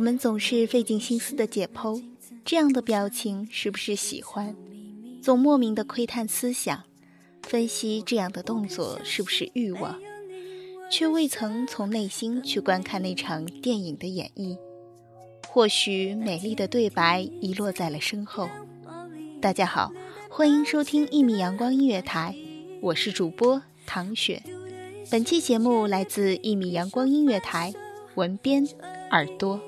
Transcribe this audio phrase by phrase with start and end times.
[0.00, 2.02] 我们总是费尽心思的解剖，
[2.42, 4.56] 这样的表情是不是喜欢？
[5.20, 6.84] 总莫名的窥探思想，
[7.42, 10.00] 分析这样的动作是不是欲望，
[10.90, 14.56] 却未曾从内心去观看那场电影的演绎。
[15.46, 18.48] 或许美丽的对白遗落在了身后。
[19.38, 19.92] 大家好，
[20.30, 22.34] 欢迎收听一米阳光音乐台，
[22.80, 24.42] 我是主播唐雪。
[25.10, 27.74] 本期节目来自一米阳光音乐台，
[28.14, 28.66] 文编
[29.10, 29.60] 耳朵。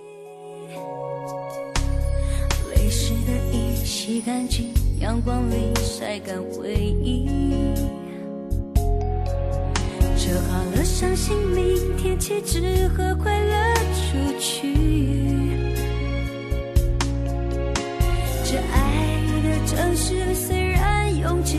[4.13, 4.69] 洗干净，
[5.01, 7.27] 阳光里晒干回忆。
[10.19, 14.75] 折好了伤心，明天起只和快乐出去。
[18.45, 21.57] 这爱的城市虽然拥挤，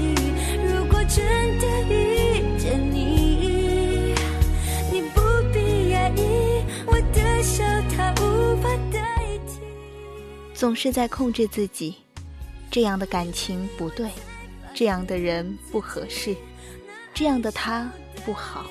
[0.63, 1.25] 如果真
[1.57, 4.13] 的遇见你，
[4.91, 5.21] 你不
[5.51, 6.21] 必压抑，
[6.85, 8.99] 我的笑它无法代
[9.47, 9.57] 替。
[10.53, 11.95] 总是在控制自己，
[12.73, 14.09] 这样的感情不对，
[14.73, 16.35] 这样的人不合适，
[17.13, 17.87] 这样的他
[18.25, 18.65] 不好，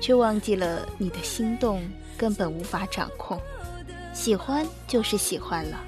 [0.00, 1.86] 却忘记了你的心动
[2.16, 3.38] 根本无法掌控。
[4.14, 5.78] 喜欢就是喜欢了，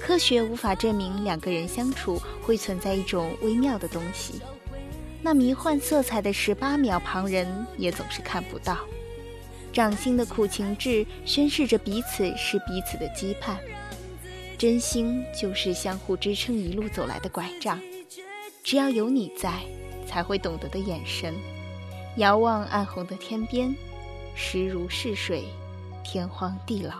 [0.00, 4.40] 科学无法证明两个人相处会存在一种微妙的东西，
[5.20, 8.78] 那迷幻色彩的十八秒，旁人也总是看不到。
[9.70, 13.58] 掌心的苦情痣宣示着彼此是彼此的羁绊。
[14.58, 17.80] 真心就是相互支撑一路走来的拐杖，
[18.64, 19.62] 只要有你在，
[20.04, 21.32] 才会懂得的眼神。
[22.16, 23.72] 遥望暗红的天边，
[24.34, 25.44] 时如逝水，
[26.02, 26.92] 天荒地老。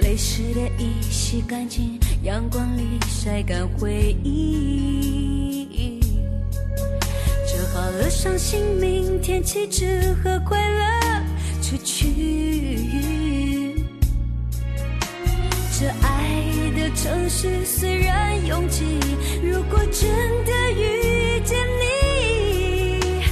[0.00, 5.37] 泪湿的衣洗干净，阳光里晒干回忆。
[8.08, 11.22] 折好了伤心，明天起只和快乐
[11.60, 13.74] 出去。
[15.78, 16.42] 这爱
[16.76, 18.98] 的城市虽然拥挤，
[19.42, 20.08] 如果真
[20.44, 23.22] 的遇见你，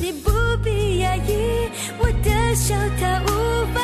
[0.00, 0.30] 你不
[0.62, 1.68] 必压抑，
[1.98, 3.80] 我的笑它无法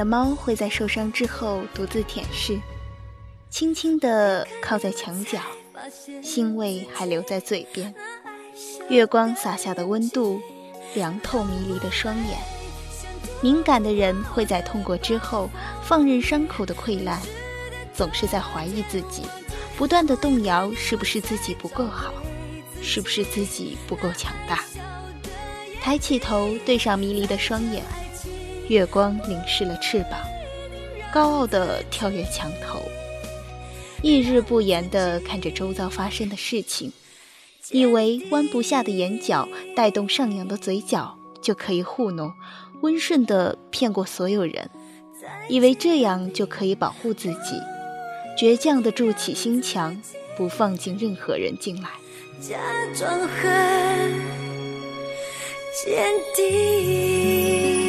[0.00, 2.58] 的猫会在受伤之后独自舔舐，
[3.50, 5.38] 轻轻地靠在墙角，
[6.22, 7.94] 腥味还留在嘴边。
[8.88, 10.40] 月光洒下的温度，
[10.94, 12.38] 凉透迷离的双眼。
[13.42, 15.50] 敏感的人会在痛过之后
[15.82, 17.20] 放任伤口的溃烂，
[17.92, 19.24] 总是在怀疑自己，
[19.76, 22.10] 不断的动摇是不是自己不够好，
[22.80, 24.64] 是不是自己不够强大？
[25.82, 27.84] 抬起头，对上迷离的双眼，
[28.70, 30.20] 月光淋湿了翅膀，
[31.12, 32.80] 高傲地跳跃墙头，
[34.00, 36.92] 一日不言地看着周遭发生的事情，
[37.72, 42.32] 以为弯不下的眼角带动上扬的嘴角就可以糊弄，
[42.80, 44.70] 温顺地骗过所有人，
[45.48, 47.60] 以为这样就可以保护自己，
[48.38, 50.00] 倔强地筑起心墙，
[50.36, 51.90] 不放进任何人进来。
[52.40, 52.56] 假
[52.94, 54.12] 装很
[55.84, 57.79] 坚定。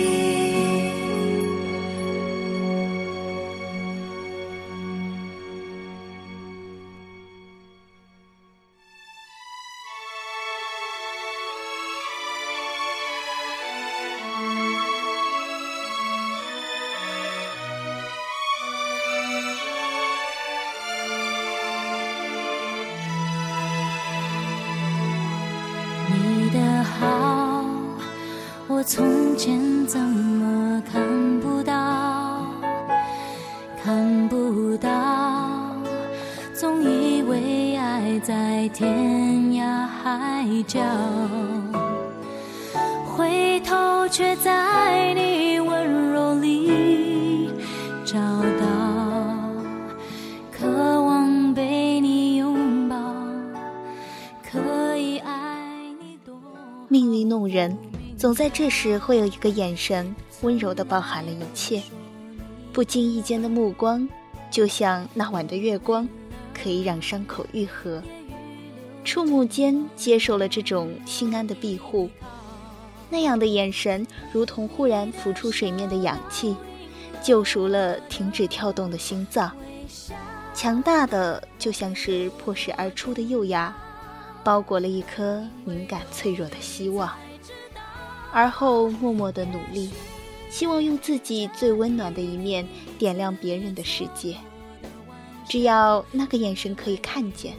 [29.87, 31.01] 怎么看
[31.39, 32.45] 不到？
[33.83, 34.89] 看不到，
[36.53, 38.93] 总以为爱在天
[39.53, 40.79] 涯海角，
[43.05, 46.00] 回头却在你温柔
[58.21, 61.81] 总在这时会有一个眼神，温柔的包含了一切。
[62.71, 64.07] 不经意间的目光，
[64.51, 66.07] 就像那晚的月光，
[66.53, 67.99] 可以让伤口愈合。
[69.03, 72.11] 触目间接受了这种心安的庇护，
[73.09, 76.55] 那样的眼神，如同忽然浮出水面的氧气，
[77.23, 79.51] 救赎了停止跳动的心脏。
[80.53, 83.75] 强大的，就像是破石而出的幼芽，
[84.43, 87.11] 包裹了一颗敏感脆弱的希望。
[88.31, 89.91] 而后默默的努力，
[90.49, 92.67] 希望用自己最温暖的一面
[92.97, 94.35] 点亮别人的世界。
[95.47, 97.53] 只要那个眼神可以看见，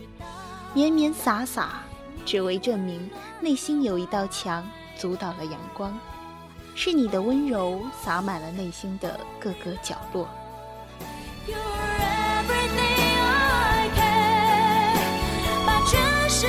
[0.72, 1.82] 绵绵洒洒，
[2.24, 3.10] 只为证明
[3.40, 4.66] 内心有一道墙
[4.96, 5.98] 阻挡了阳光，
[6.74, 10.26] 是你的温柔洒满了内心的各个角落。
[11.46, 16.46] You're everything I can, 把全世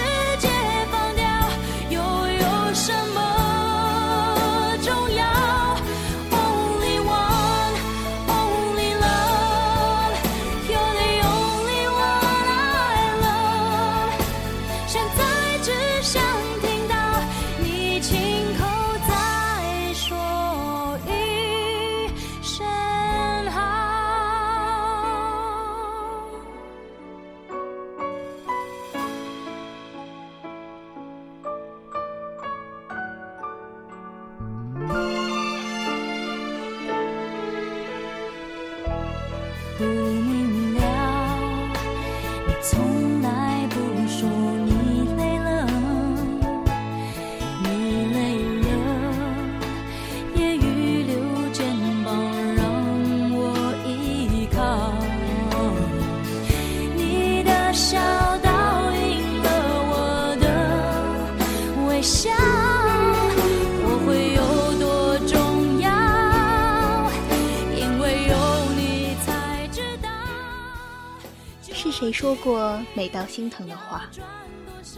[72.03, 74.09] 谁说过美到心疼的话？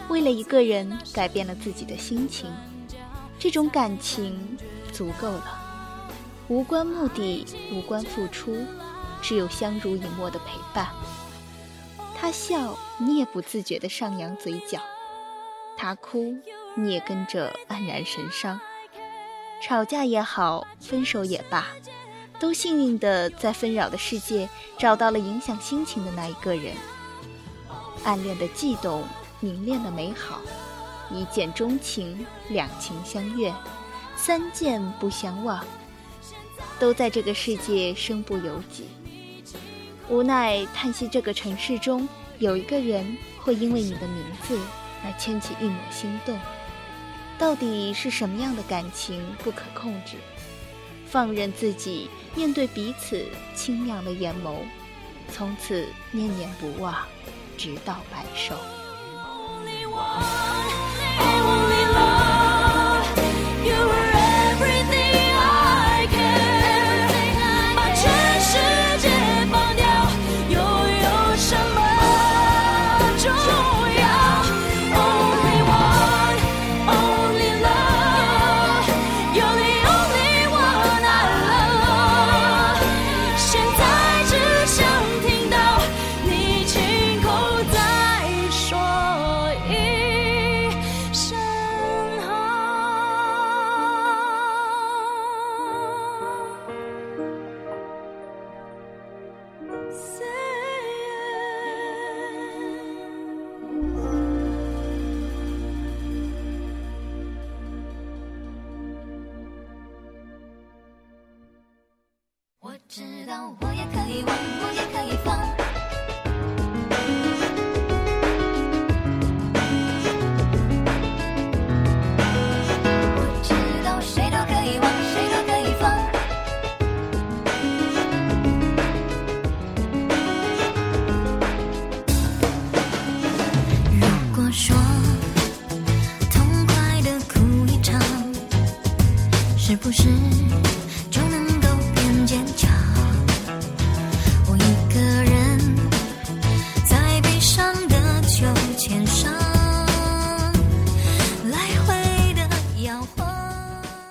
[0.10, 2.52] 为了一个人改变了自己的心情，
[3.38, 4.58] 这种感情
[4.92, 5.60] 足够了，
[6.48, 8.58] 无关目的，无关付出，
[9.22, 10.88] 只有相濡以沫的陪伴。
[12.20, 14.80] 他笑，你也不自觉地上扬嘴角；
[15.78, 16.36] 他哭，
[16.74, 18.60] 你也跟着黯然神伤。
[19.62, 21.68] 吵架也好，分手也罢，
[22.40, 26.74] 都幸运地在纷扰的世界找到了影响心情的那一个人。
[28.06, 29.04] 暗恋的悸动，
[29.42, 30.40] 明恋的美好，
[31.12, 33.54] 一见钟情，两情相悦，
[34.16, 35.62] 三见不相忘，
[36.80, 38.86] 都在这个世界身不由己。
[40.08, 42.08] 无奈叹息，这个城市中
[42.38, 44.58] 有一个人会因为你的名字
[45.04, 46.40] 而牵起一抹心动。
[47.40, 50.18] 到底是什么样的感情不可控制？
[51.08, 54.58] 放任自己面对彼此清亮的眼眸，
[55.32, 56.96] 从此念念不忘，
[57.58, 58.85] 直到白首。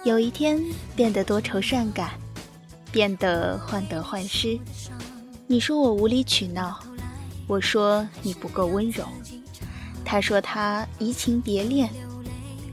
[0.05, 0.63] 有一天
[0.95, 2.11] 变得多愁善感，
[2.93, 4.59] 变得患得患失。
[5.47, 6.79] 你说我无理取闹，
[7.47, 9.03] 我说你不够温柔。
[10.05, 11.89] 他说他移情别恋，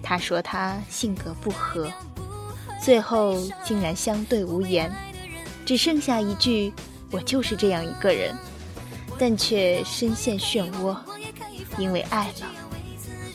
[0.03, 1.89] 他说他性格不合，
[2.83, 4.93] 最后竟然相对无言，
[5.65, 6.73] 只剩下一句
[7.11, 8.35] “我就是这样一个人”，
[9.17, 10.97] 但却深陷漩涡，
[11.77, 12.47] 因为爱了，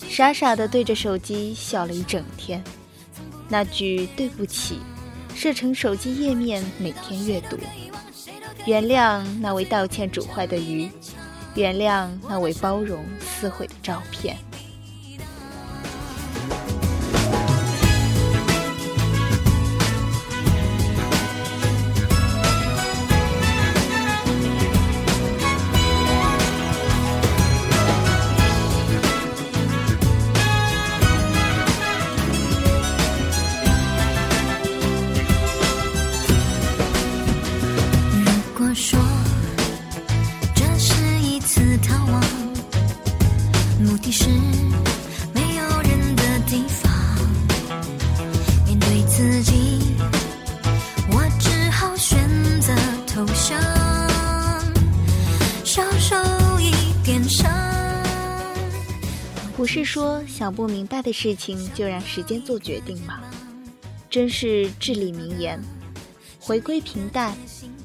[0.07, 2.63] 傻傻的对着手机笑了一整天。
[3.49, 4.81] 那句对不起，
[5.35, 7.59] 设成手机页面每天阅读。
[8.67, 10.91] 原谅那位道歉煮坏的鱼。
[11.55, 14.37] 原谅那位包容撕毁的照片。
[59.57, 63.23] 不是说想不明白的事情就让时间做决定吗？
[64.11, 65.59] 真是至理名言。
[66.39, 67.35] 回归平淡，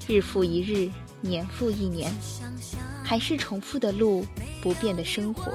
[0.06, 2.14] 日复一日，年复一年，
[3.02, 4.26] 还是重复的路，
[4.62, 5.50] 不变的生活。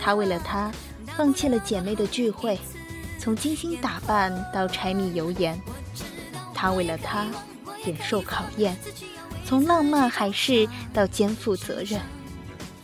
[0.00, 0.70] 他为了他，
[1.16, 2.56] 放弃了姐妹的聚会，
[3.18, 5.60] 从精心打扮到柴米油盐。
[6.54, 7.26] 他为了他，
[7.84, 8.76] 忍受考验，
[9.44, 12.00] 从浪漫海誓到肩负责任，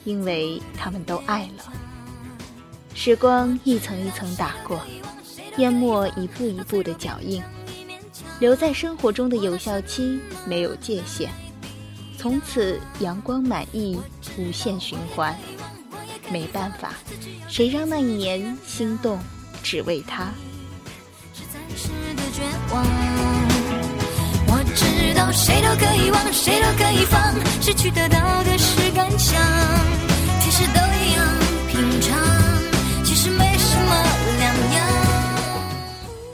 [0.04, 1.72] 因为他们都爱了。
[2.98, 4.80] 时光一层一层打过，
[5.58, 7.42] 淹没一步一步的脚印。
[8.40, 11.28] 留在生活中的有效期没有界限，
[12.18, 14.00] 从此阳光满溢，
[14.38, 15.38] 无限循环。
[16.32, 16.94] 没办法，
[17.48, 19.18] 谁让那一年心动，
[19.62, 20.32] 只为他。
[21.34, 22.42] 是暂时的绝
[22.74, 22.82] 望。
[24.48, 29.38] 我知道谁都可以忘，谁都可以放，失去得到的是感想。
[30.40, 30.80] 其实都